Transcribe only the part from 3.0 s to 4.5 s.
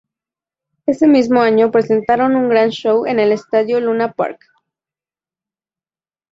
en el Estadio Luna Park.